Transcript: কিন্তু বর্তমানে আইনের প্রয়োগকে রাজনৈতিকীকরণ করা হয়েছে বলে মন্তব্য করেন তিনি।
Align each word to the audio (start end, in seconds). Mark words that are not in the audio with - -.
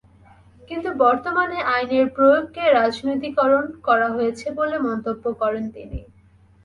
কিন্তু 0.69 0.89
বর্তমানে 0.99 1.57
আইনের 1.73 2.07
প্রয়োগকে 2.15 2.63
রাজনৈতিকীকরণ 2.71 3.65
করা 3.87 4.07
হয়েছে 4.15 4.47
বলে 4.59 4.77
মন্তব্য 4.87 5.23
করেন 5.41 5.63
তিনি। 5.71 5.99